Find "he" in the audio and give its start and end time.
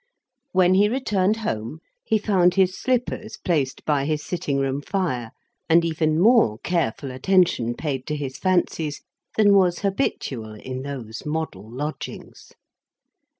0.73-0.89, 2.03-2.17